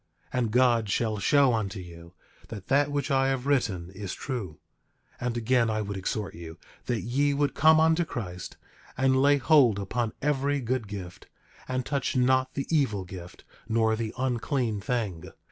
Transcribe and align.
10:29 0.33 0.39
And 0.39 0.51
God 0.51 0.89
shall 0.89 1.17
show 1.19 1.53
unto 1.53 1.79
you, 1.79 2.15
that 2.47 2.69
that 2.69 2.91
which 2.91 3.11
I 3.11 3.27
have 3.27 3.45
written 3.45 3.91
is 3.91 4.15
true. 4.15 4.57
10:30 5.21 5.27
And 5.27 5.37
again 5.37 5.69
I 5.69 5.81
would 5.83 5.95
exhort 5.95 6.33
you 6.33 6.57
that 6.87 7.01
ye 7.01 7.35
would 7.35 7.53
come 7.53 7.79
unto 7.79 8.03
Christ, 8.03 8.57
and 8.97 9.21
lay 9.21 9.37
hold 9.37 9.77
upon 9.77 10.13
every 10.19 10.59
good 10.59 10.87
gift, 10.87 11.27
and 11.67 11.85
touch 11.85 12.15
not 12.15 12.55
the 12.55 12.65
evil 12.75 13.03
gift, 13.05 13.43
nor 13.69 13.95
the 13.95 14.11
unclean 14.17 14.79
thing. 14.81 15.29